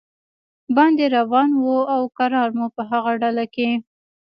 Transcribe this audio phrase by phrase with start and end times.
[0.75, 1.65] باندې روان و
[1.95, 3.69] او کرار مو په هغه ډله کې.